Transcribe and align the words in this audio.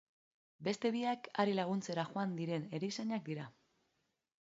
Beste 0.67 0.91
biak 0.95 1.29
hari 1.43 1.53
laguntzera 1.61 2.07
joan 2.15 2.35
diren 2.43 2.69
erizainak 2.81 3.33
dira. 3.33 3.51